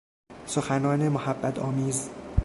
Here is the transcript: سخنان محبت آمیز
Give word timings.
سخنان 0.45 1.09
محبت 1.09 1.59
آمیز 1.59 2.09